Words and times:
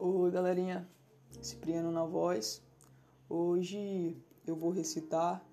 Oi, 0.00 0.30
galerinha. 0.30 0.88
Cipriano 1.42 1.90
na 1.90 2.04
voz. 2.04 2.62
Hoje 3.28 4.16
eu 4.46 4.54
vou 4.54 4.70
recitar 4.70 5.44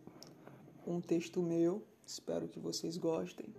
um 0.85 1.01
texto 1.01 1.42
meu. 1.42 1.83
Espero 2.06 2.47
que 2.47 2.59
vocês 2.59 2.95
gostem. 2.95 3.51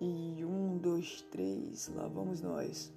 E 0.00 0.44
um, 0.44 0.76
dois, 0.78 1.22
três, 1.30 1.86
lá 1.94 2.08
vamos 2.08 2.40
nós. 2.40 2.92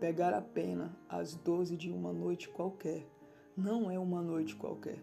Pegar 0.00 0.32
a 0.32 0.40
pena 0.40 0.96
às 1.06 1.34
doze 1.34 1.76
de 1.76 1.90
uma 1.92 2.14
noite 2.14 2.48
qualquer. 2.48 3.06
Não 3.54 3.90
é 3.90 3.98
uma 3.98 4.22
noite 4.22 4.56
qualquer. 4.56 4.98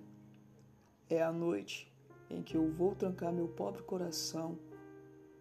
É 1.08 1.22
a 1.22 1.32
noite 1.32 1.94
em 2.28 2.42
que 2.42 2.58
eu 2.58 2.72
vou 2.72 2.96
trancar 2.96 3.32
meu 3.32 3.50
pobre 3.50 3.84
coração, 3.84 4.58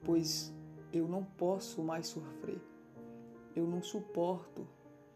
pois 0.04 0.52
eu 0.92 1.08
não 1.08 1.24
posso 1.24 1.82
mais 1.82 2.08
sofrer. 2.08 2.60
Eu 3.56 3.66
não 3.66 3.82
suporto 3.82 4.68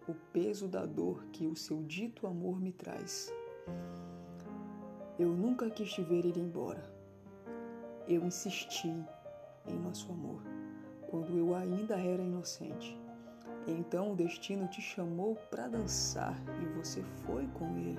o 0.08 0.14
peso 0.32 0.68
da 0.68 0.86
dor 0.86 1.24
que 1.32 1.46
o 1.46 1.56
seu 1.56 1.82
dito 1.82 2.26
amor 2.26 2.60
me 2.60 2.72
traz. 2.72 3.32
Eu 5.18 5.30
nunca 5.30 5.68
quis 5.68 5.92
te 5.92 6.02
ver 6.02 6.24
ir 6.24 6.36
embora. 6.36 6.88
Eu 8.06 8.24
insisti 8.24 9.04
em 9.66 9.78
nosso 9.80 10.12
amor 10.12 10.42
quando 11.08 11.36
eu 11.36 11.54
ainda 11.54 11.96
era 11.96 12.22
inocente. 12.22 12.96
Então 13.66 14.12
o 14.12 14.16
destino 14.16 14.68
te 14.68 14.80
chamou 14.80 15.34
para 15.50 15.66
dançar 15.66 16.40
e 16.62 16.66
você 16.76 17.02
foi 17.24 17.48
com 17.48 17.76
ele. 17.76 17.98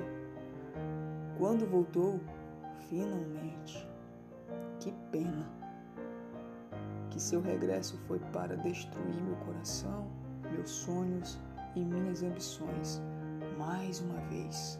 Quando 1.37 1.65
voltou, 1.65 2.21
finalmente, 2.89 3.85
que 4.79 4.93
pena 5.11 5.45
que 7.09 7.19
seu 7.19 7.41
regresso 7.41 7.97
foi 8.07 8.19
para 8.31 8.55
destruir 8.55 9.21
meu 9.23 9.35
coração, 9.37 10.07
meus 10.53 10.69
sonhos 10.69 11.37
e 11.75 11.83
minhas 11.83 12.23
ambições 12.23 13.01
mais 13.57 14.01
uma 14.01 14.19
vez. 14.29 14.79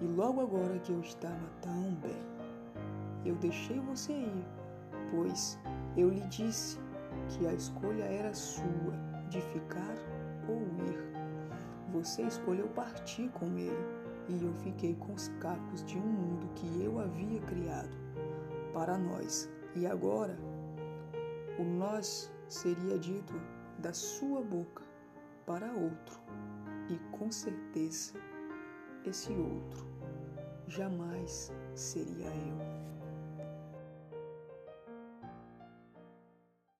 E 0.00 0.04
logo 0.04 0.40
agora 0.40 0.78
que 0.78 0.92
eu 0.92 1.00
estava 1.00 1.48
tão 1.60 1.94
bem, 1.96 2.22
eu 3.24 3.34
deixei 3.36 3.80
você 3.80 4.12
ir, 4.12 4.46
pois 5.10 5.58
eu 5.96 6.10
lhe 6.10 6.26
disse 6.28 6.78
que 7.28 7.46
a 7.46 7.52
escolha 7.52 8.04
era 8.04 8.32
sua 8.34 8.92
de 9.28 9.40
ficar 9.40 9.94
ou 10.48 10.60
ir. 10.86 10.98
Você 11.92 12.22
escolheu 12.22 12.68
partir 12.68 13.28
com 13.30 13.46
ele 13.56 13.86
e 14.28 14.44
eu 14.44 14.52
fiquei 14.54 14.94
com 14.96 15.12
os 15.12 15.28
cacos 15.40 15.84
de 15.84 15.96
um 15.96 16.06
mundo 16.06 16.48
que 16.54 16.82
eu 16.82 16.98
havia 16.98 17.40
criado 17.42 17.96
para 18.72 18.98
nós. 18.98 19.48
E 19.74 19.86
agora, 19.86 20.36
o 21.58 21.64
nós 21.64 22.30
seria 22.48 22.98
dito 22.98 23.34
da 23.78 23.92
sua 23.92 24.42
boca 24.42 24.82
para 25.46 25.72
outro, 25.72 26.20
e 26.90 26.98
com 27.16 27.30
certeza 27.30 28.14
esse 29.04 29.32
outro 29.32 29.86
jamais 30.66 31.52
seria 31.74 32.26
eu. 32.26 32.95